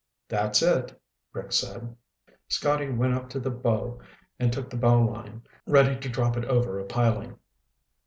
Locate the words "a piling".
6.79-7.37